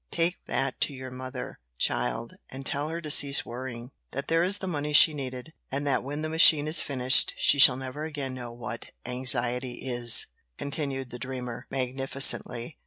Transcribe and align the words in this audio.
"Take 0.09 0.43
that 0.47 0.81
to 0.81 0.95
your 0.95 1.11
mother, 1.11 1.59
child, 1.77 2.33
and 2.49 2.65
tell 2.65 2.89
her 2.89 3.01
to 3.01 3.11
cease 3.11 3.45
worrying; 3.45 3.91
that 4.13 4.29
there 4.29 4.41
is 4.41 4.57
the 4.57 4.65
money 4.65 4.93
she 4.93 5.13
needed, 5.13 5.53
and 5.71 5.85
that 5.85 6.03
when 6.03 6.23
the 6.23 6.27
machine 6.29 6.65
is 6.65 6.81
finished 6.81 7.35
she 7.37 7.59
shall 7.59 7.77
never 7.77 8.03
again 8.03 8.33
know 8.33 8.51
what 8.51 8.93
anxiety 9.05 9.83
is," 9.87 10.25
continued 10.57 11.11
the 11.11 11.19
dreamer, 11.19 11.67
magnificently. 11.69 12.79